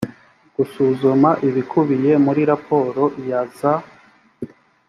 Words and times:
gusuzuma 0.55 1.29
ibikubiye 1.47 2.13
muri 2.25 2.41
raporo 2.51 3.03
ya 3.29 3.41
za 3.57 3.73